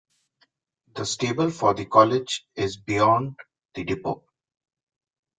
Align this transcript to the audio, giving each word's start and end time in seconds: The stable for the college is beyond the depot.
The 0.95 1.05
stable 1.05 1.51
for 1.51 1.75
the 1.75 1.85
college 1.85 2.47
is 2.55 2.75
beyond 2.75 3.35
the 3.75 3.83
depot. 3.83 4.23